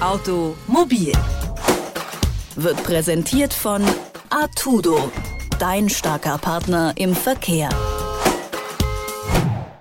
Automobil 0.00 1.12
wird 2.54 2.84
präsentiert 2.84 3.52
von 3.52 3.82
Artudo, 4.30 5.10
dein 5.58 5.88
starker 5.88 6.38
Partner 6.38 6.92
im 6.96 7.16
Verkehr. 7.16 7.68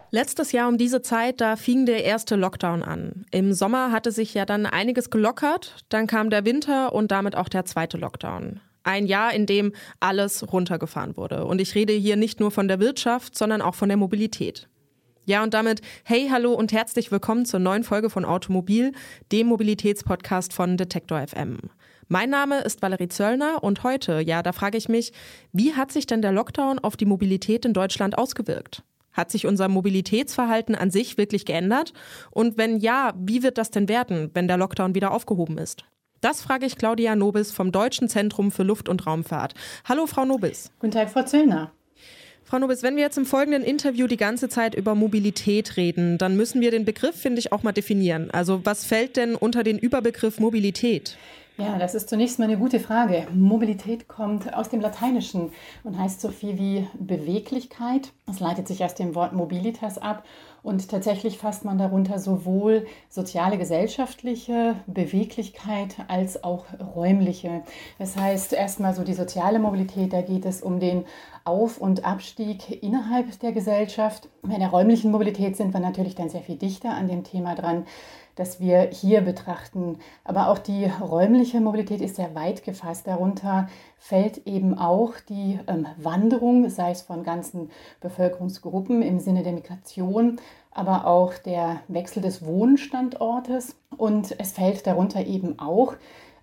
Letztes 0.09 0.53
Jahr 0.53 0.69
um 0.69 0.79
diese 0.79 1.03
Zeit, 1.03 1.39
da 1.39 1.55
fing 1.55 1.85
der 1.85 2.03
erste 2.03 2.35
Lockdown 2.35 2.81
an. 2.81 3.25
Im 3.29 3.53
Sommer 3.53 3.91
hatte 3.91 4.11
sich 4.11 4.33
ja 4.33 4.47
dann 4.47 4.65
einiges 4.65 5.11
gelockert, 5.11 5.85
dann 5.89 6.07
kam 6.07 6.31
der 6.31 6.45
Winter 6.45 6.93
und 6.93 7.11
damit 7.11 7.35
auch 7.35 7.47
der 7.47 7.65
zweite 7.65 7.99
Lockdown. 7.99 8.59
Ein 8.81 9.05
Jahr, 9.05 9.35
in 9.35 9.45
dem 9.45 9.73
alles 9.99 10.51
runtergefahren 10.51 11.15
wurde. 11.15 11.45
Und 11.45 11.61
ich 11.61 11.75
rede 11.75 11.93
hier 11.93 12.15
nicht 12.15 12.39
nur 12.39 12.49
von 12.49 12.67
der 12.67 12.79
Wirtschaft, 12.79 13.37
sondern 13.37 13.61
auch 13.61 13.75
von 13.75 13.89
der 13.89 13.97
Mobilität. 13.97 14.67
Ja, 15.27 15.43
und 15.43 15.53
damit 15.53 15.81
hey, 16.05 16.29
hallo 16.31 16.53
und 16.53 16.71
herzlich 16.71 17.11
willkommen 17.11 17.45
zur 17.45 17.59
neuen 17.59 17.83
Folge 17.83 18.09
von 18.09 18.23
Automobil, 18.23 18.93
dem 19.33 19.47
Mobilitätspodcast 19.47 20.53
von 20.53 20.77
Detektor 20.77 21.19
FM. 21.27 21.57
Mein 22.07 22.29
Name 22.29 22.61
ist 22.61 22.81
Valerie 22.81 23.09
Zöllner 23.09 23.61
und 23.61 23.83
heute, 23.83 24.21
ja, 24.21 24.41
da 24.41 24.53
frage 24.53 24.77
ich 24.77 24.87
mich, 24.87 25.11
wie 25.51 25.73
hat 25.73 25.91
sich 25.91 26.05
denn 26.05 26.21
der 26.21 26.31
Lockdown 26.31 26.79
auf 26.79 26.95
die 26.95 27.03
Mobilität 27.03 27.65
in 27.65 27.73
Deutschland 27.73 28.17
ausgewirkt? 28.17 28.83
Hat 29.11 29.29
sich 29.29 29.45
unser 29.45 29.67
Mobilitätsverhalten 29.67 30.75
an 30.75 30.91
sich 30.91 31.17
wirklich 31.17 31.43
geändert? 31.43 31.91
Und 32.31 32.57
wenn 32.57 32.77
ja, 32.77 33.13
wie 33.17 33.43
wird 33.43 33.57
das 33.57 33.69
denn 33.69 33.89
werden, 33.89 34.31
wenn 34.33 34.47
der 34.47 34.55
Lockdown 34.55 34.95
wieder 34.95 35.11
aufgehoben 35.11 35.57
ist? 35.57 35.83
Das 36.21 36.41
frage 36.41 36.65
ich 36.65 36.77
Claudia 36.77 37.17
Nobis 37.17 37.51
vom 37.51 37.73
Deutschen 37.73 38.07
Zentrum 38.07 38.49
für 38.49 38.63
Luft- 38.63 38.87
und 38.87 39.05
Raumfahrt. 39.05 39.55
Hallo, 39.83 40.07
Frau 40.07 40.23
Nobis. 40.23 40.71
Guten 40.79 40.91
Tag, 40.91 41.09
Frau 41.09 41.23
Zöllner. 41.23 41.73
Frau 42.49 42.59
Nobis, 42.59 42.81
wenn 42.81 42.95
wir 42.95 43.03
jetzt 43.03 43.17
im 43.17 43.25
folgenden 43.25 43.61
Interview 43.61 44.07
die 44.07 44.15
ganze 44.15 44.47
Zeit 44.47 44.73
über 44.73 44.95
Mobilität 44.95 45.75
reden, 45.75 46.17
dann 46.17 46.37
müssen 46.37 46.61
wir 46.61 46.71
den 46.71 46.85
Begriff, 46.85 47.17
finde 47.19 47.39
ich, 47.39 47.51
auch 47.51 47.61
mal 47.61 47.73
definieren. 47.73 48.31
Also 48.31 48.61
was 48.63 48.85
fällt 48.85 49.17
denn 49.17 49.35
unter 49.35 49.63
den 49.63 49.77
Überbegriff 49.77 50.39
Mobilität? 50.39 51.17
Ja, 51.57 51.77
das 51.77 51.93
ist 51.93 52.07
zunächst 52.07 52.39
mal 52.39 52.45
eine 52.45 52.57
gute 52.57 52.79
Frage. 52.79 53.27
Mobilität 53.33 54.07
kommt 54.07 54.53
aus 54.53 54.69
dem 54.69 54.79
Lateinischen 54.79 55.51
und 55.83 55.97
heißt 55.97 56.21
so 56.21 56.29
viel 56.29 56.57
wie 56.57 56.87
Beweglichkeit. 56.97 58.13
Es 58.29 58.39
leitet 58.39 58.69
sich 58.69 58.81
aus 58.81 58.95
dem 58.95 59.13
Wort 59.13 59.33
mobilitas 59.33 59.97
ab 59.97 60.23
und 60.67 60.89
tatsächlich 60.89 61.37
fasst 61.37 61.63
man 61.63 61.77
darunter 61.77 62.19
sowohl 62.19 62.85
soziale, 63.07 63.57
gesellschaftliche 63.57 64.75
Beweglichkeit 64.85 65.95
als 66.09 66.43
auch 66.43 66.65
räumliche. 66.93 67.63
Das 67.99 68.17
heißt 68.17 68.51
erstmal 68.51 68.93
so 68.93 69.05
die 69.05 69.13
soziale 69.13 69.59
Mobilität, 69.59 70.11
da 70.11 70.21
geht 70.21 70.43
es 70.43 70.61
um 70.61 70.81
den 70.81 71.05
auf- 71.45 71.77
und 71.77 72.03
Abstieg 72.03 72.83
innerhalb 72.83 73.39
der 73.39 73.53
Gesellschaft. 73.53 74.27
Bei 74.41 74.57
der 74.57 74.67
räumlichen 74.67 75.09
Mobilität 75.09 75.55
sind 75.55 75.73
wir 75.73 75.79
natürlich 75.79 76.15
dann 76.15 76.27
sehr 76.27 76.41
viel 76.41 76.57
dichter 76.57 76.89
an 76.89 77.07
dem 77.07 77.23
Thema 77.23 77.55
dran, 77.55 77.85
das 78.37 78.61
wir 78.61 78.89
hier 78.91 79.21
betrachten. 79.21 79.97
Aber 80.23 80.47
auch 80.47 80.59
die 80.59 80.85
räumliche 80.85 81.59
Mobilität 81.59 81.99
ist 81.99 82.15
sehr 82.15 82.33
weit 82.35 82.63
gefasst. 82.63 83.07
Darunter 83.07 83.67
fällt 83.97 84.47
eben 84.47 84.77
auch 84.77 85.13
die 85.27 85.59
ähm, 85.67 85.87
Wanderung, 85.97 86.69
sei 86.69 86.91
es 86.91 87.01
von 87.01 87.23
ganzen 87.23 87.69
Bevölkerungsgruppen 87.99 89.01
im 89.01 89.19
Sinne 89.19 89.43
der 89.43 89.53
Migration, 89.53 90.39
aber 90.71 91.07
auch 91.07 91.33
der 91.33 91.81
Wechsel 91.87 92.21
des 92.21 92.45
Wohnstandortes. 92.45 93.75
Und 93.97 94.39
es 94.39 94.53
fällt 94.53 94.87
darunter 94.87 95.25
eben 95.25 95.59
auch 95.59 95.95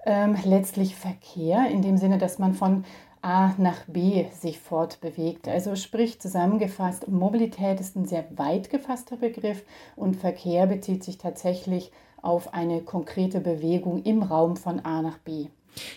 ähm, 0.05 0.37
letztlich 0.45 0.97
Verkehr, 0.97 1.69
in 1.71 1.81
dem 1.81 1.97
Sinne, 1.97 2.19
dass 2.19 2.39
man 2.39 2.55
von 2.55 2.85
A 3.25 3.55
nach 3.57 3.85
B 3.87 4.27
sich 4.39 4.59
fortbewegt. 4.59 5.49
Also 5.49 5.77
sprich 5.77 6.21
zusammengefasst, 6.21 7.09
Mobilität 7.09 7.81
ist 7.81 7.97
ein 7.97 8.05
sehr 8.05 8.27
weit 8.37 8.69
gefasster 8.69 9.17
Begriff 9.17 9.63
und 9.97 10.15
Verkehr 10.15 10.67
bezieht 10.67 11.03
sich 11.03 11.17
tatsächlich 11.17 11.91
auf 12.21 12.53
eine 12.53 12.83
konkrete 12.83 13.41
Bewegung 13.41 14.03
im 14.03 14.23
Raum 14.23 14.57
von 14.57 14.85
A 14.85 15.01
nach 15.01 15.17
B. 15.19 15.47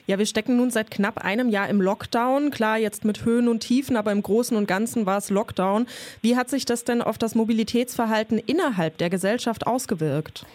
Ja, 0.08 0.18
wir 0.18 0.26
stecken 0.26 0.56
nun 0.56 0.72
seit 0.72 0.90
knapp 0.90 1.18
einem 1.18 1.50
Jahr 1.50 1.70
im 1.70 1.82
Lockdown. 1.82 2.50
Klar, 2.50 2.78
jetzt 2.78 3.04
mit 3.04 3.26
Höhen 3.26 3.50
und 3.50 3.60
Tiefen, 3.60 3.98
aber 3.98 4.14
im 4.14 4.24
Großen 4.24 4.56
und 4.56 4.66
Ganzen 4.66 5.06
war 5.06 5.18
es 5.18 5.30
Lockdown. 5.30 5.86
Wie 6.22 6.38
hat 6.38 6.50
sich 6.50 6.64
das 6.64 6.86
denn 6.86 7.02
auf 7.02 7.18
das 7.18 7.36
Mobilitätsverhalten 7.36 8.40
innerhalb 8.40 8.98
der 8.98 9.10
Gesellschaft 9.10 9.68
ausgewirkt? 9.68 10.46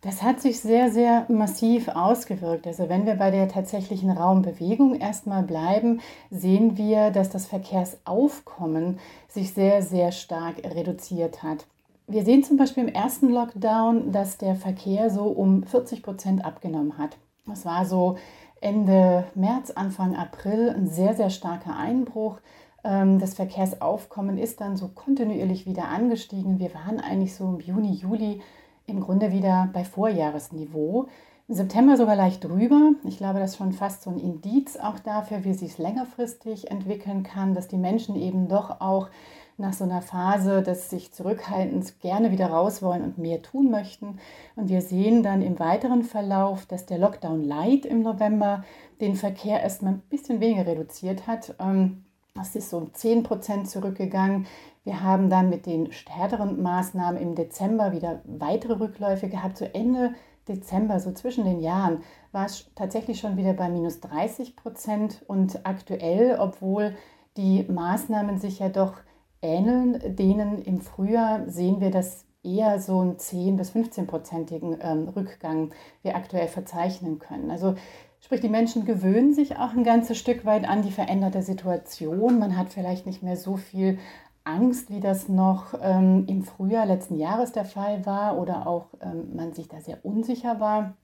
Das 0.00 0.22
hat 0.22 0.40
sich 0.40 0.60
sehr, 0.60 0.92
sehr 0.92 1.26
massiv 1.28 1.88
ausgewirkt. 1.88 2.68
Also 2.68 2.88
wenn 2.88 3.04
wir 3.04 3.16
bei 3.16 3.32
der 3.32 3.48
tatsächlichen 3.48 4.10
Raumbewegung 4.10 4.94
erstmal 4.94 5.42
bleiben, 5.42 6.00
sehen 6.30 6.76
wir, 6.76 7.10
dass 7.10 7.30
das 7.30 7.46
Verkehrsaufkommen 7.46 9.00
sich 9.26 9.52
sehr, 9.52 9.82
sehr 9.82 10.12
stark 10.12 10.62
reduziert 10.62 11.42
hat. 11.42 11.66
Wir 12.06 12.24
sehen 12.24 12.44
zum 12.44 12.56
Beispiel 12.56 12.84
im 12.84 12.94
ersten 12.94 13.28
Lockdown, 13.28 14.12
dass 14.12 14.38
der 14.38 14.54
Verkehr 14.54 15.10
so 15.10 15.24
um 15.24 15.64
40 15.64 16.02
Prozent 16.04 16.44
abgenommen 16.44 16.96
hat. 16.96 17.16
Das 17.46 17.64
war 17.64 17.84
so 17.84 18.16
Ende 18.60 19.24
März, 19.34 19.72
Anfang 19.72 20.14
April 20.14 20.70
ein 20.70 20.86
sehr, 20.86 21.14
sehr 21.14 21.30
starker 21.30 21.76
Einbruch. 21.76 22.38
Ähm, 22.84 23.18
das 23.18 23.34
Verkehrsaufkommen 23.34 24.38
ist 24.38 24.60
dann 24.60 24.76
so 24.76 24.88
kontinuierlich 24.88 25.66
wieder 25.66 25.88
angestiegen. 25.88 26.60
Wir 26.60 26.72
waren 26.72 27.00
eigentlich 27.00 27.34
so 27.34 27.44
im 27.44 27.60
Juni, 27.60 27.94
Juli 27.94 28.40
im 28.88 29.00
Grunde 29.00 29.32
wieder 29.32 29.68
bei 29.72 29.84
Vorjahresniveau. 29.84 31.06
Im 31.46 31.54
September 31.54 31.96
sogar 31.96 32.16
leicht 32.16 32.44
drüber. 32.44 32.92
Ich 33.04 33.18
glaube, 33.18 33.38
das 33.38 33.52
ist 33.52 33.56
schon 33.56 33.72
fast 33.72 34.02
so 34.02 34.10
ein 34.10 34.18
Indiz 34.18 34.76
auch 34.76 34.98
dafür, 34.98 35.44
wie 35.44 35.54
sich 35.54 35.72
es 35.72 35.78
längerfristig 35.78 36.70
entwickeln 36.70 37.22
kann, 37.22 37.54
dass 37.54 37.68
die 37.68 37.78
Menschen 37.78 38.16
eben 38.16 38.48
doch 38.48 38.80
auch 38.80 39.08
nach 39.56 39.72
so 39.72 39.84
einer 39.84 40.02
Phase 40.02 40.62
des 40.62 40.88
sich 40.88 41.12
Zurückhaltens 41.12 41.98
gerne 41.98 42.30
wieder 42.30 42.46
raus 42.46 42.80
wollen 42.80 43.02
und 43.02 43.18
mehr 43.18 43.42
tun 43.42 43.70
möchten. 43.70 44.18
Und 44.56 44.68
wir 44.68 44.82
sehen 44.82 45.22
dann 45.22 45.42
im 45.42 45.58
weiteren 45.58 46.04
Verlauf, 46.04 46.66
dass 46.66 46.86
der 46.86 46.98
Lockdown 46.98 47.42
Light 47.42 47.84
im 47.84 48.02
November 48.02 48.64
den 49.00 49.16
Verkehr 49.16 49.60
erstmal 49.60 49.94
ein 49.94 50.02
bisschen 50.10 50.40
weniger 50.40 50.66
reduziert 50.66 51.26
hat. 51.26 51.54
Ähm, 51.58 52.04
das 52.34 52.54
ist 52.54 52.70
so 52.70 52.76
um 52.78 52.94
10 52.94 53.24
Prozent 53.24 53.68
zurückgegangen. 53.68 54.46
Wir 54.88 55.02
haben 55.02 55.28
dann 55.28 55.50
mit 55.50 55.66
den 55.66 55.92
stärkeren 55.92 56.62
Maßnahmen 56.62 57.20
im 57.20 57.34
Dezember 57.34 57.92
wieder 57.92 58.22
weitere 58.24 58.72
Rückläufe 58.72 59.28
gehabt. 59.28 59.58
Zu 59.58 59.74
Ende 59.74 60.14
Dezember, 60.48 60.98
so 60.98 61.12
zwischen 61.12 61.44
den 61.44 61.60
Jahren, 61.60 62.02
war 62.32 62.46
es 62.46 62.70
tatsächlich 62.74 63.20
schon 63.20 63.36
wieder 63.36 63.52
bei 63.52 63.68
minus 63.68 64.00
30 64.00 64.56
Prozent. 64.56 65.22
Und 65.28 65.66
aktuell, 65.66 66.38
obwohl 66.40 66.96
die 67.36 67.64
Maßnahmen 67.64 68.38
sich 68.38 68.60
ja 68.60 68.70
doch 68.70 68.94
ähneln 69.42 70.16
denen 70.16 70.62
im 70.62 70.80
Frühjahr, 70.80 71.46
sehen 71.50 71.82
wir, 71.82 71.90
dass 71.90 72.24
eher 72.42 72.80
so 72.80 73.00
einen 73.00 73.18
10 73.18 73.58
bis 73.58 73.72
15-prozentigen 73.72 74.78
ähm, 74.80 75.08
Rückgang 75.10 75.70
wir 76.00 76.16
aktuell 76.16 76.48
verzeichnen 76.48 77.18
können. 77.18 77.50
Also 77.50 77.74
Sprich, 78.20 78.40
die 78.40 78.48
Menschen 78.48 78.84
gewöhnen 78.84 79.32
sich 79.32 79.58
auch 79.58 79.72
ein 79.74 79.84
ganzes 79.84 80.18
Stück 80.18 80.44
weit 80.44 80.68
an 80.68 80.82
die 80.82 80.90
veränderte 80.90 81.40
Situation. 81.40 82.40
Man 82.40 82.56
hat 82.56 82.72
vielleicht 82.72 83.06
nicht 83.06 83.22
mehr 83.22 83.36
so 83.36 83.56
viel 83.56 83.98
Angst, 84.48 84.90
wie 84.90 85.00
das 85.00 85.28
noch 85.28 85.74
ähm, 85.82 86.24
im 86.26 86.42
Frühjahr 86.42 86.86
letzten 86.86 87.16
Jahres 87.16 87.52
der 87.52 87.64
Fall 87.64 88.06
war 88.06 88.38
oder 88.38 88.66
auch 88.66 88.86
ähm, 89.00 89.36
man 89.36 89.52
sich 89.52 89.68
da 89.68 89.80
sehr 89.80 90.04
unsicher 90.04 90.58
war. 90.58 90.94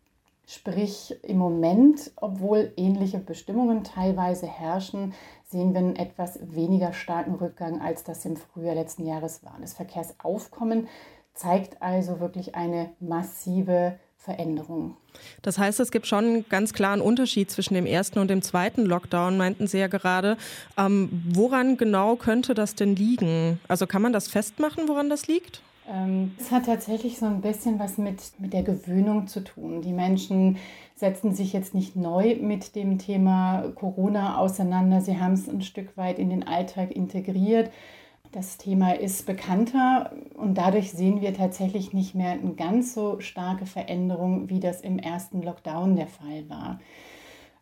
Sprich, 0.46 1.16
im 1.22 1.38
Moment, 1.38 2.12
obwohl 2.16 2.72
ähnliche 2.76 3.18
Bestimmungen 3.18 3.82
teilweise 3.82 4.46
herrschen, 4.46 5.14
sehen 5.46 5.72
wir 5.72 5.80
einen 5.80 5.96
etwas 5.96 6.38
weniger 6.42 6.92
starken 6.92 7.34
Rückgang, 7.34 7.80
als 7.80 8.04
das 8.04 8.24
im 8.24 8.36
Frühjahr 8.36 8.74
letzten 8.74 9.06
Jahres 9.06 9.44
war. 9.44 9.56
Das 9.60 9.72
Verkehrsaufkommen 9.74 10.88
zeigt 11.32 11.82
also 11.82 12.20
wirklich 12.20 12.54
eine 12.54 12.90
massive 13.00 13.98
Veränderung. 14.24 14.96
Das 15.42 15.58
heißt, 15.58 15.80
es 15.80 15.90
gibt 15.90 16.06
schon 16.06 16.24
einen 16.24 16.48
ganz 16.48 16.72
klaren 16.72 17.00
Unterschied 17.00 17.50
zwischen 17.50 17.74
dem 17.74 17.86
ersten 17.86 18.18
und 18.18 18.28
dem 18.28 18.42
zweiten 18.42 18.84
Lockdown, 18.84 19.36
meinten 19.36 19.66
Sie 19.66 19.78
ja 19.78 19.86
gerade. 19.86 20.36
Ähm, 20.78 21.22
woran 21.28 21.76
genau 21.76 22.16
könnte 22.16 22.54
das 22.54 22.74
denn 22.74 22.96
liegen? 22.96 23.60
Also 23.68 23.86
kann 23.86 24.02
man 24.02 24.12
das 24.12 24.28
festmachen, 24.28 24.88
woran 24.88 25.10
das 25.10 25.26
liegt? 25.26 25.60
Ähm, 25.86 26.32
es 26.40 26.50
hat 26.50 26.66
tatsächlich 26.66 27.18
so 27.18 27.26
ein 27.26 27.42
bisschen 27.42 27.78
was 27.78 27.98
mit, 27.98 28.20
mit 28.38 28.54
der 28.54 28.62
Gewöhnung 28.62 29.26
zu 29.26 29.44
tun. 29.44 29.82
Die 29.82 29.92
Menschen 29.92 30.56
setzen 30.96 31.34
sich 31.34 31.52
jetzt 31.52 31.74
nicht 31.74 31.94
neu 31.94 32.36
mit 32.36 32.74
dem 32.74 32.98
Thema 32.98 33.72
Corona 33.74 34.38
auseinander. 34.38 35.02
Sie 35.02 35.18
haben 35.20 35.34
es 35.34 35.48
ein 35.48 35.60
Stück 35.60 35.96
weit 35.96 36.18
in 36.18 36.30
den 36.30 36.46
Alltag 36.46 36.92
integriert. 36.92 37.70
Das 38.34 38.58
Thema 38.58 38.98
ist 38.98 39.26
bekannter 39.26 40.10
und 40.34 40.58
dadurch 40.58 40.90
sehen 40.90 41.20
wir 41.20 41.34
tatsächlich 41.34 41.92
nicht 41.92 42.16
mehr 42.16 42.32
eine 42.32 42.54
ganz 42.54 42.92
so 42.92 43.20
starke 43.20 43.64
Veränderung, 43.64 44.50
wie 44.50 44.58
das 44.58 44.80
im 44.80 44.98
ersten 44.98 45.40
Lockdown 45.40 45.94
der 45.94 46.08
Fall 46.08 46.50
war. 46.50 46.80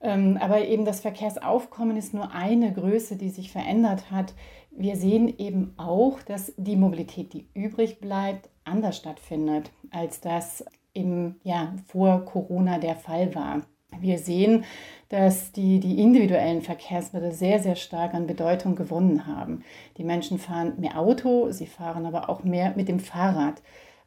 Ähm, 0.01 0.39
aber 0.41 0.65
eben 0.65 0.87
das 0.87 1.01
Verkehrsaufkommen 1.01 1.99
ist 1.99 2.15
nur 2.15 2.33
eine 2.33 2.73
Größe, 2.73 3.17
die 3.17 3.29
sich 3.29 3.53
verändert 3.53 4.11
hat. 4.11 4.33
Wir 4.71 4.97
sehen 4.97 5.35
eben 5.37 5.75
auch, 5.77 6.23
dass 6.23 6.55
die 6.57 6.77
Mobilität, 6.77 7.35
die 7.35 7.49
übrig 7.53 8.01
bleibt, 8.01 8.49
anders 8.65 8.97
stattfindet, 8.97 9.71
als 9.91 10.23
das 10.23 10.65
im, 10.95 11.37
ja, 11.43 11.75
vor 11.87 12.25
Corona 12.25 12.79
der 12.79 12.97
Fall 12.97 13.35
war. 13.35 13.61
Wir 14.01 14.19
sehen, 14.19 14.65
dass 15.09 15.53
die, 15.53 15.79
die 15.79 16.01
individuellen 16.01 16.63
Verkehrsmittel 16.63 17.33
sehr, 17.33 17.59
sehr 17.59 17.77
stark 17.77 18.15
an 18.15 18.27
Bedeutung 18.27 18.75
gewonnen 18.77 19.27
haben. 19.27 19.63
Die 19.99 20.05
Menschen 20.05 20.39
fahren 20.39 20.75
mehr 20.79 20.99
Auto, 20.99 21.51
sie 21.51 21.67
fahren 21.67 22.07
aber 22.07 22.31
auch 22.31 22.45
mehr 22.45 22.73
mit 22.77 22.89
dem 22.89 23.01
Fahrrad. 23.01 23.63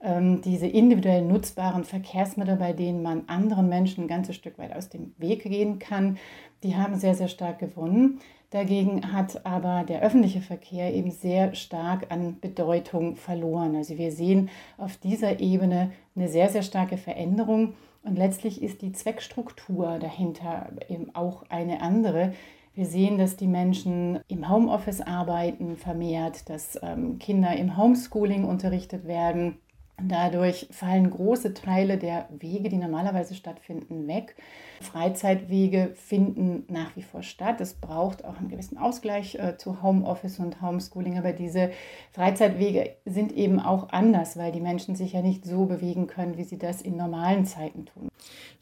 ähm, 0.05 0.41
diese 0.41 0.67
individuell 0.67 1.23
nutzbaren 1.23 1.83
Verkehrsmittel, 1.83 2.55
bei 2.57 2.73
denen 2.73 3.01
man 3.01 3.23
anderen 3.27 3.67
Menschen 3.67 4.05
ein 4.05 4.07
ganzes 4.07 4.35
Stück 4.35 4.57
weit 4.59 4.75
aus 4.75 4.89
dem 4.89 5.13
Weg 5.17 5.43
gehen 5.43 5.79
kann, 5.79 6.17
die 6.63 6.75
haben 6.75 6.95
sehr, 6.95 7.15
sehr 7.15 7.27
stark 7.27 7.59
gewonnen. 7.59 8.19
Dagegen 8.51 9.11
hat 9.11 9.45
aber 9.45 9.83
der 9.83 10.01
öffentliche 10.01 10.41
Verkehr 10.41 10.93
eben 10.93 11.11
sehr 11.11 11.55
stark 11.55 12.11
an 12.11 12.39
Bedeutung 12.39 13.15
verloren. 13.15 13.75
Also 13.75 13.97
wir 13.97 14.11
sehen 14.11 14.49
auf 14.77 14.97
dieser 14.97 15.39
Ebene 15.39 15.91
eine 16.15 16.29
sehr, 16.29 16.49
sehr 16.49 16.61
starke 16.61 16.97
Veränderung. 16.97 17.73
Und 18.05 18.17
letztlich 18.17 18.61
ist 18.61 18.83
die 18.83 18.91
Zweckstruktur 18.91 19.97
dahinter 19.99 20.69
eben 20.89 21.13
auch 21.15 21.43
eine 21.49 21.81
andere. 21.81 22.33
Wir 22.75 22.85
sehen, 22.85 23.17
dass 23.17 23.35
die 23.35 23.47
Menschen 23.47 24.19
im 24.27 24.47
Homeoffice 24.47 25.01
arbeiten 25.01 25.75
vermehrt, 25.75 26.49
dass 26.49 26.79
ähm, 26.83 27.17
Kinder 27.19 27.55
im 27.55 27.77
Homeschooling 27.77 28.43
unterrichtet 28.43 29.07
werden. 29.07 29.57
Dadurch 30.01 30.67
fallen 30.71 31.09
große 31.09 31.53
Teile 31.53 31.97
der 31.97 32.27
Wege, 32.37 32.67
die 32.67 32.77
normalerweise 32.77 33.33
stattfinden, 33.33 34.07
weg. 34.07 34.35
Freizeitwege 34.81 35.93
finden 35.95 36.63
nach 36.67 36.95
wie 36.97 37.01
vor 37.01 37.23
statt. 37.23 37.61
Es 37.61 37.75
braucht 37.75 38.25
auch 38.25 38.37
einen 38.37 38.49
gewissen 38.49 38.77
Ausgleich 38.77 39.35
äh, 39.35 39.57
zu 39.57 39.81
Homeoffice 39.81 40.39
und 40.39 40.61
Homeschooling, 40.61 41.17
aber 41.17 41.31
diese 41.31 41.71
Freizeitwege 42.11 42.95
sind 43.05 43.31
eben 43.31 43.61
auch 43.61 43.89
anders, 43.89 44.35
weil 44.35 44.51
die 44.51 44.59
Menschen 44.59 44.95
sich 44.95 45.13
ja 45.13 45.21
nicht 45.21 45.45
so 45.45 45.65
bewegen 45.65 46.07
können, 46.07 46.37
wie 46.37 46.43
sie 46.43 46.57
das 46.57 46.81
in 46.81 46.97
normalen 46.97 47.45
Zeiten 47.45 47.85
tun. 47.85 48.09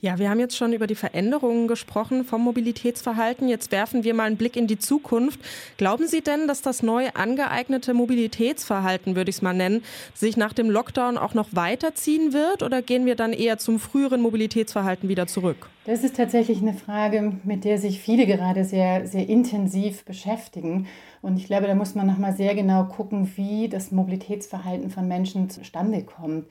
Ja, 0.03 0.19
wir 0.19 0.29
haben 0.29 0.41
jetzt 0.41 0.57
schon 0.57 0.73
über 0.73 0.85
die 0.85 0.95
Veränderungen 0.95 1.69
gesprochen 1.69 2.25
vom 2.25 2.41
Mobilitätsverhalten. 2.41 3.47
Jetzt 3.47 3.71
werfen 3.71 4.03
wir 4.03 4.13
mal 4.13 4.25
einen 4.25 4.35
Blick 4.35 4.57
in 4.57 4.67
die 4.67 4.77
Zukunft. 4.77 5.39
Glauben 5.77 6.07
Sie 6.07 6.19
denn, 6.19 6.45
dass 6.45 6.61
das 6.61 6.83
neu 6.83 7.07
angeeignete 7.13 7.93
Mobilitätsverhalten, 7.93 9.15
würde 9.15 9.29
ich 9.29 9.37
es 9.37 9.41
mal 9.41 9.53
nennen, 9.53 9.81
sich 10.13 10.35
nach 10.35 10.51
dem 10.51 10.69
Lockdown 10.69 11.17
auch 11.23 11.33
noch 11.33 11.49
weiterziehen 11.51 12.33
wird 12.33 12.63
oder 12.63 12.81
gehen 12.81 13.05
wir 13.05 13.15
dann 13.15 13.33
eher 13.33 13.57
zum 13.57 13.79
früheren 13.79 14.21
Mobilitätsverhalten 14.21 15.09
wieder 15.09 15.27
zurück? 15.27 15.69
Das 15.85 16.03
ist 16.03 16.15
tatsächlich 16.15 16.61
eine 16.61 16.73
Frage, 16.73 17.33
mit 17.43 17.65
der 17.65 17.77
sich 17.77 17.99
viele 17.99 18.25
gerade 18.25 18.63
sehr, 18.65 19.07
sehr 19.07 19.27
intensiv 19.27 20.05
beschäftigen. 20.05 20.87
Und 21.21 21.37
ich 21.37 21.45
glaube, 21.45 21.67
da 21.67 21.75
muss 21.75 21.95
man 21.95 22.07
nochmal 22.07 22.35
sehr 22.35 22.55
genau 22.55 22.85
gucken, 22.85 23.31
wie 23.35 23.69
das 23.69 23.91
Mobilitätsverhalten 23.91 24.89
von 24.89 25.07
Menschen 25.07 25.49
zustande 25.49 26.03
kommt. 26.03 26.45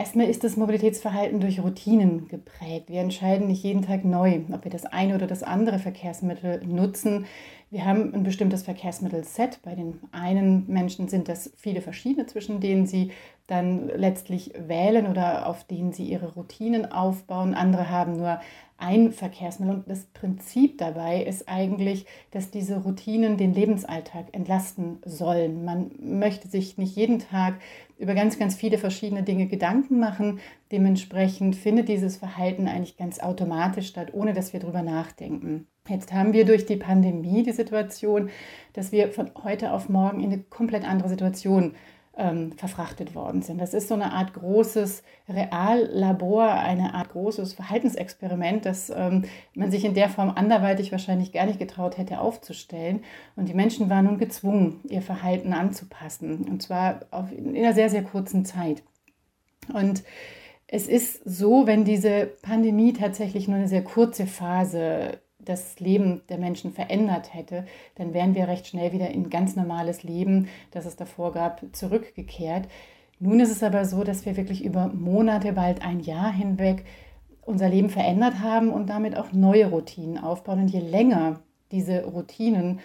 Erstmal 0.00 0.30
ist 0.30 0.44
das 0.44 0.56
Mobilitätsverhalten 0.56 1.40
durch 1.40 1.62
Routinen 1.62 2.26
geprägt. 2.26 2.88
Wir 2.88 3.00
entscheiden 3.00 3.48
nicht 3.48 3.62
jeden 3.62 3.82
Tag 3.82 4.02
neu, 4.02 4.40
ob 4.50 4.64
wir 4.64 4.70
das 4.70 4.86
eine 4.86 5.14
oder 5.14 5.26
das 5.26 5.42
andere 5.42 5.78
Verkehrsmittel 5.78 6.62
nutzen. 6.64 7.26
Wir 7.72 7.84
haben 7.84 8.12
ein 8.12 8.24
bestimmtes 8.24 8.64
Verkehrsmittelset. 8.64 9.60
Bei 9.62 9.76
den 9.76 10.00
einen 10.10 10.66
Menschen 10.66 11.06
sind 11.06 11.28
das 11.28 11.52
viele 11.56 11.80
verschiedene, 11.80 12.26
zwischen 12.26 12.58
denen 12.58 12.86
sie 12.86 13.12
dann 13.46 13.86
letztlich 13.86 14.52
wählen 14.58 15.06
oder 15.06 15.46
auf 15.46 15.62
denen 15.62 15.92
sie 15.92 16.04
ihre 16.04 16.34
Routinen 16.34 16.90
aufbauen. 16.90 17.54
Andere 17.54 17.88
haben 17.88 18.16
nur 18.16 18.40
ein 18.76 19.12
Verkehrsmittel. 19.12 19.76
Und 19.76 19.88
das 19.88 20.06
Prinzip 20.06 20.78
dabei 20.78 21.22
ist 21.22 21.48
eigentlich, 21.48 22.06
dass 22.32 22.50
diese 22.50 22.78
Routinen 22.82 23.36
den 23.36 23.54
Lebensalltag 23.54 24.26
entlasten 24.32 24.98
sollen. 25.04 25.64
Man 25.64 25.92
möchte 26.00 26.48
sich 26.48 26.76
nicht 26.76 26.96
jeden 26.96 27.20
Tag 27.20 27.60
über 27.98 28.14
ganz, 28.14 28.36
ganz 28.36 28.56
viele 28.56 28.78
verschiedene 28.78 29.22
Dinge 29.22 29.46
Gedanken 29.46 30.00
machen. 30.00 30.40
Dementsprechend 30.72 31.54
findet 31.54 31.88
dieses 31.88 32.16
Verhalten 32.16 32.66
eigentlich 32.66 32.96
ganz 32.96 33.20
automatisch 33.20 33.86
statt, 33.86 34.08
ohne 34.12 34.32
dass 34.32 34.52
wir 34.52 34.58
darüber 34.58 34.82
nachdenken. 34.82 35.68
Jetzt 35.90 36.12
haben 36.12 36.32
wir 36.32 36.44
durch 36.44 36.66
die 36.66 36.76
Pandemie 36.76 37.42
die 37.42 37.52
Situation, 37.52 38.30
dass 38.72 38.92
wir 38.92 39.10
von 39.10 39.30
heute 39.42 39.72
auf 39.72 39.88
morgen 39.88 40.20
in 40.20 40.32
eine 40.32 40.42
komplett 40.42 40.88
andere 40.88 41.08
Situation 41.08 41.74
ähm, 42.16 42.52
verfrachtet 42.52 43.14
worden 43.14 43.42
sind. 43.42 43.60
Das 43.60 43.74
ist 43.74 43.88
so 43.88 43.94
eine 43.94 44.12
Art 44.12 44.34
großes 44.34 45.02
Reallabor, 45.28 46.44
eine 46.44 46.94
Art 46.94 47.10
großes 47.10 47.54
Verhaltensexperiment, 47.54 48.66
das 48.66 48.90
ähm, 48.90 49.24
man 49.54 49.70
sich 49.70 49.84
in 49.84 49.94
der 49.94 50.08
Form 50.08 50.30
anderweitig 50.30 50.92
wahrscheinlich 50.92 51.32
gar 51.32 51.46
nicht 51.46 51.58
getraut 51.58 51.98
hätte 51.98 52.20
aufzustellen. 52.20 53.04
Und 53.36 53.48
die 53.48 53.54
Menschen 53.54 53.90
waren 53.90 54.04
nun 54.04 54.18
gezwungen, 54.18 54.80
ihr 54.88 55.02
Verhalten 55.02 55.52
anzupassen. 55.52 56.46
Und 56.48 56.62
zwar 56.62 57.00
auf, 57.10 57.32
in 57.32 57.56
einer 57.56 57.74
sehr, 57.74 57.90
sehr 57.90 58.02
kurzen 58.02 58.44
Zeit. 58.44 58.82
Und 59.72 60.02
es 60.66 60.86
ist 60.88 61.22
so, 61.24 61.66
wenn 61.66 61.84
diese 61.84 62.26
Pandemie 62.42 62.92
tatsächlich 62.92 63.48
nur 63.48 63.56
eine 63.56 63.68
sehr 63.68 63.82
kurze 63.82 64.26
Phase 64.26 65.18
das 65.44 65.80
Leben 65.80 66.22
der 66.28 66.38
Menschen 66.38 66.72
verändert 66.72 67.34
hätte, 67.34 67.66
dann 67.96 68.14
wären 68.14 68.34
wir 68.34 68.48
recht 68.48 68.66
schnell 68.66 68.92
wieder 68.92 69.10
in 69.10 69.30
ganz 69.30 69.56
normales 69.56 70.02
Leben, 70.02 70.48
das 70.70 70.86
es 70.86 70.96
davor 70.96 71.32
gab, 71.32 71.64
zurückgekehrt. 71.72 72.68
Nun 73.18 73.40
ist 73.40 73.50
es 73.50 73.62
aber 73.62 73.84
so, 73.84 74.04
dass 74.04 74.24
wir 74.24 74.36
wirklich 74.36 74.64
über 74.64 74.88
Monate, 74.88 75.52
bald 75.52 75.82
ein 75.82 76.00
Jahr 76.00 76.32
hinweg 76.32 76.84
unser 77.42 77.68
Leben 77.68 77.90
verändert 77.90 78.40
haben 78.40 78.70
und 78.70 78.88
damit 78.88 79.16
auch 79.16 79.32
neue 79.32 79.66
Routinen 79.66 80.18
aufbauen. 80.18 80.60
Und 80.60 80.68
je 80.68 80.80
länger 80.80 81.40
diese 81.70 82.04
Routinen 82.04 82.80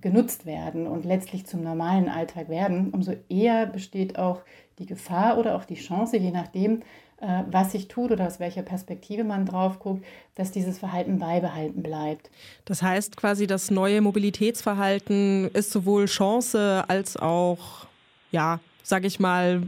genutzt 0.00 0.46
werden 0.46 0.86
und 0.86 1.04
letztlich 1.04 1.46
zum 1.46 1.62
normalen 1.62 2.08
Alltag 2.08 2.48
werden, 2.48 2.90
umso 2.90 3.12
eher 3.28 3.66
besteht 3.66 4.18
auch 4.18 4.42
die 4.78 4.86
Gefahr 4.86 5.38
oder 5.38 5.56
auch 5.56 5.64
die 5.64 5.74
Chance, 5.74 6.16
je 6.16 6.30
nachdem, 6.30 6.80
was 7.20 7.72
sich 7.72 7.88
tut 7.88 8.10
oder 8.10 8.26
aus 8.26 8.40
welcher 8.40 8.62
Perspektive 8.62 9.24
man 9.24 9.46
drauf 9.46 9.78
guckt, 9.78 10.04
dass 10.34 10.50
dieses 10.50 10.78
Verhalten 10.78 11.18
beibehalten 11.18 11.82
bleibt. 11.82 12.30
Das 12.64 12.82
heißt 12.82 13.16
quasi, 13.16 13.46
das 13.46 13.70
neue 13.70 14.00
Mobilitätsverhalten 14.00 15.50
ist 15.52 15.70
sowohl 15.70 16.06
Chance 16.06 16.84
als 16.88 17.16
auch, 17.16 17.86
ja, 18.30 18.60
sage 18.82 19.06
ich 19.06 19.20
mal, 19.20 19.62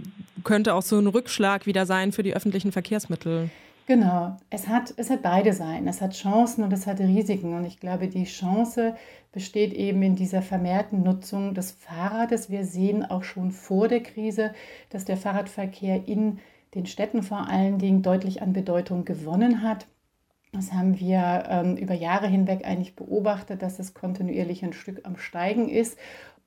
könnte 0.44 0.74
auch 0.74 0.82
so 0.82 0.98
ein 0.98 1.06
Rückschlag 1.06 1.66
wieder 1.66 1.86
sein 1.86 2.12
für 2.12 2.22
die 2.22 2.34
öffentlichen 2.34 2.72
Verkehrsmittel. 2.72 3.50
Genau, 3.86 4.36
es 4.50 4.66
hat, 4.66 4.92
es 4.96 5.10
hat 5.10 5.22
beide 5.22 5.52
Seiten. 5.52 5.86
Es 5.86 6.00
hat 6.00 6.12
Chancen 6.12 6.64
und 6.64 6.72
es 6.72 6.88
hat 6.88 6.98
Risiken. 6.98 7.54
Und 7.54 7.64
ich 7.64 7.78
glaube, 7.78 8.08
die 8.08 8.24
Chance 8.24 8.96
besteht 9.32 9.72
eben 9.72 10.02
in 10.02 10.16
dieser 10.16 10.42
vermehrten 10.42 11.04
Nutzung 11.04 11.54
des 11.54 11.70
Fahrrades. 11.70 12.50
Wir 12.50 12.64
sehen 12.64 13.04
auch 13.04 13.22
schon 13.22 13.52
vor 13.52 13.86
der 13.86 14.02
Krise, 14.02 14.52
dass 14.90 15.04
der 15.04 15.16
Fahrradverkehr 15.16 16.08
in 16.08 16.40
den 16.76 16.86
Städten 16.86 17.22
vor 17.22 17.48
allen 17.48 17.78
Dingen 17.78 18.02
deutlich 18.02 18.42
an 18.42 18.52
Bedeutung 18.52 19.04
gewonnen 19.04 19.62
hat. 19.62 19.86
Das 20.52 20.72
haben 20.72 21.00
wir 21.00 21.44
ähm, 21.48 21.76
über 21.76 21.94
Jahre 21.94 22.28
hinweg 22.28 22.64
eigentlich 22.64 22.94
beobachtet, 22.94 23.62
dass 23.62 23.78
es 23.78 23.94
kontinuierlich 23.94 24.64
ein 24.64 24.72
Stück 24.72 25.00
am 25.04 25.16
Steigen 25.16 25.68
ist. 25.68 25.98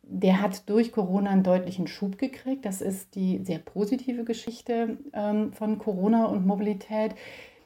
Der 0.04 0.42
hat 0.42 0.70
durch 0.70 0.92
Corona 0.92 1.32
einen 1.32 1.44
deutlichen 1.44 1.88
Schub 1.88 2.18
gekriegt. 2.18 2.66
Das 2.66 2.82
ist 2.82 3.16
die 3.16 3.44
sehr 3.44 3.60
positive 3.60 4.24
Geschichte 4.24 4.98
ähm, 5.14 5.52
von 5.54 5.78
Corona 5.78 6.26
und 6.26 6.48
Mobilität. 6.48 7.14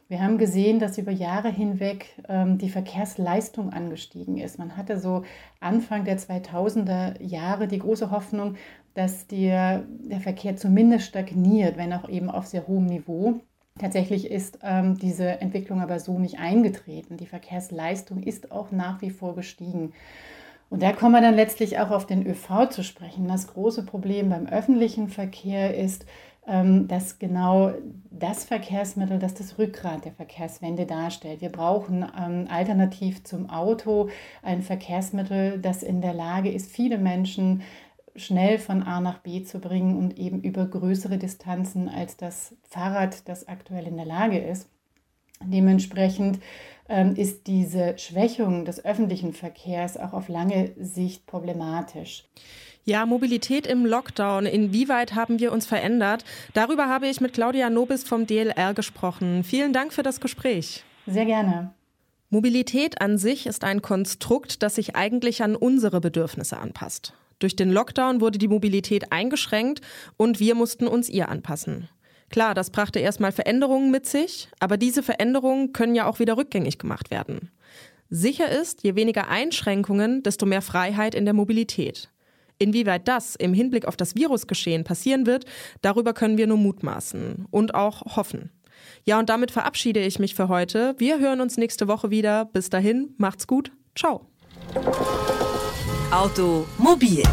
Wir 0.10 0.22
haben 0.22 0.38
gesehen, 0.38 0.80
dass 0.80 0.98
über 0.98 1.12
Jahre 1.12 1.50
hinweg 1.50 2.06
ähm, 2.28 2.58
die 2.58 2.70
Verkehrsleistung 2.70 3.72
angestiegen 3.72 4.38
ist. 4.38 4.60
Man 4.60 4.76
hatte 4.78 5.00
so 5.00 5.24
Anfang 5.60 6.04
der 6.04 6.20
2000er 6.20 7.22
Jahre 7.22 7.68
die 7.68 7.80
große 7.80 8.12
Hoffnung, 8.12 8.56
dass 8.94 9.28
der, 9.28 9.84
der 10.04 10.20
Verkehr 10.20 10.56
zumindest 10.56 11.08
stagniert, 11.08 11.78
wenn 11.78 11.94
auch 11.94 12.08
eben 12.10 12.30
auf 12.30 12.46
sehr 12.46 12.68
hohem 12.68 12.86
Niveau. 12.86 13.42
Tatsächlich 13.80 14.30
ist 14.30 14.60
ähm, 14.62 14.98
diese 15.00 15.42
Entwicklung 15.42 15.82
aber 15.82 16.00
so 16.00 16.20
nicht 16.20 16.38
eingetreten. 16.38 17.18
Die 17.18 17.26
Verkehrsleistung 17.26 18.22
ist 18.22 18.52
auch 18.52 18.72
nach 18.72 19.02
wie 19.02 19.10
vor 19.10 19.36
gestiegen. 19.36 19.94
Und 20.70 20.84
da 20.84 20.92
kommen 20.92 21.14
wir 21.14 21.22
dann 21.22 21.36
letztlich 21.36 21.80
auch 21.80 21.92
auf 21.92 22.06
den 22.06 22.26
ÖV 22.26 22.70
zu 22.70 22.84
sprechen. 22.84 23.28
Das 23.28 23.48
große 23.48 23.84
Problem 23.84 24.30
beim 24.30 24.48
öffentlichen 24.48 25.08
Verkehr 25.08 25.76
ist, 25.78 26.06
dass 26.46 27.20
genau 27.20 27.72
das 28.12 28.44
Verkehrsmittel, 28.44 29.18
das 29.18 29.34
das 29.34 29.58
Rückgrat 29.58 30.04
der 30.04 30.12
Verkehrswende 30.12 30.86
darstellt. 30.86 31.40
Wir 31.40 31.50
brauchen 31.50 32.06
ähm, 32.20 32.48
alternativ 32.50 33.24
zum 33.24 33.50
Auto 33.50 34.10
ein 34.42 34.62
Verkehrsmittel, 34.62 35.60
das 35.60 35.84
in 35.84 36.02
der 36.02 36.14
Lage 36.14 36.52
ist, 36.52 36.70
viele 36.70 36.98
Menschen 36.98 37.62
schnell 38.16 38.60
von 38.60 38.84
A 38.84 39.00
nach 39.00 39.20
B 39.20 39.44
zu 39.44 39.60
bringen 39.60 39.98
und 39.98 40.20
eben 40.20 40.42
über 40.42 40.66
größere 40.66 41.18
Distanzen 41.18 41.90
als 41.90 42.18
das 42.18 42.56
Fahrrad, 42.70 43.28
das 43.28 43.48
aktuell 43.48 43.88
in 43.88 43.96
der 43.96 44.06
Lage 44.06 44.38
ist. 44.38 44.70
Dementsprechend 45.42 46.40
ähm, 46.90 47.16
ist 47.16 47.48
diese 47.48 47.98
Schwächung 47.98 48.66
des 48.66 48.84
öffentlichen 48.84 49.34
Verkehrs 49.34 49.98
auch 49.98 50.14
auf 50.14 50.30
lange 50.30 50.72
Sicht 50.78 51.26
problematisch. 51.26 52.26
Ja, 52.86 53.06
Mobilität 53.06 53.66
im 53.66 53.86
Lockdown. 53.86 54.46
Inwieweit 54.46 55.16
haben 55.16 55.40
wir 55.40 55.54
uns 55.54 55.66
verändert? 55.66 56.26
Darüber 56.54 56.90
habe 56.90 57.08
ich 57.08 57.22
mit 57.22 57.34
Claudia 57.34 57.70
Nobis 57.70 58.04
vom 58.04 58.28
DLR 58.28 58.74
gesprochen. 58.74 59.46
Vielen 59.46 59.72
Dank 59.72 59.94
für 59.94 60.04
das 60.04 60.20
Gespräch. 60.20 60.84
Sehr 61.08 61.26
gerne. 61.26 61.74
Mobilität 62.30 63.00
an 63.00 63.18
sich 63.18 63.46
ist 63.46 63.64
ein 63.64 63.82
Konstrukt, 63.82 64.64
das 64.64 64.76
sich 64.76 64.96
eigentlich 64.98 65.44
an 65.44 65.56
unsere 65.56 66.02
Bedürfnisse 66.02 66.58
anpasst. 66.58 67.14
Durch 67.40 67.56
den 67.56 67.72
Lockdown 67.72 68.20
wurde 68.20 68.38
die 68.38 68.48
Mobilität 68.48 69.12
eingeschränkt 69.14 69.82
und 70.18 70.42
wir 70.42 70.56
mussten 70.56 70.88
uns 70.88 71.10
ihr 71.10 71.30
anpassen. 71.30 71.88
Klar, 72.32 72.54
das 72.54 72.70
brachte 72.70 73.00
erstmal 73.00 73.32
Veränderungen 73.32 73.92
mit 73.92 74.08
sich, 74.08 74.50
aber 74.60 74.76
diese 74.76 75.04
Veränderungen 75.04 75.72
können 75.72 75.96
ja 75.96 76.06
auch 76.06 76.20
wieder 76.20 76.36
rückgängig 76.36 76.80
gemacht 76.80 77.12
werden. 77.12 77.52
Sicher 78.10 78.50
ist, 78.50 78.84
je 78.84 78.96
weniger 78.96 79.30
Einschränkungen, 79.30 80.24
desto 80.24 80.46
mehr 80.46 80.62
Freiheit 80.62 81.16
in 81.16 81.26
der 81.26 81.34
Mobilität. 81.34 82.10
Inwieweit 82.60 83.08
das 83.08 83.36
im 83.36 83.54
Hinblick 83.54 83.86
auf 83.86 83.98
das 83.98 84.16
Virusgeschehen 84.16 84.84
passieren 84.84 85.26
wird, 85.26 85.46
darüber 85.82 86.14
können 86.14 86.38
wir 86.38 86.48
nur 86.48 86.58
mutmaßen 86.58 87.46
und 87.52 87.76
auch 87.76 88.16
hoffen. 88.16 88.52
Ja, 89.06 89.20
und 89.20 89.30
damit 89.30 89.52
verabschiede 89.52 90.00
ich 90.00 90.20
mich 90.20 90.36
für 90.36 90.48
heute. 90.48 90.96
Wir 90.98 91.20
hören 91.20 91.42
uns 91.42 91.58
nächste 91.58 91.88
Woche 91.88 92.10
wieder. 92.10 92.46
Bis 92.46 92.70
dahin, 92.70 93.14
macht's 93.18 93.48
gut. 93.48 93.72
Ciao. 93.96 94.28
Automobil 96.12 97.24